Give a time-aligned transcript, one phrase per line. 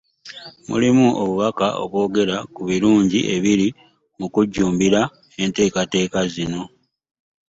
[0.69, 3.67] Mulimu obubaka obwogera ku birungi ebiri
[4.17, 5.01] mu kujjumbira
[5.43, 6.61] enteekateeka zino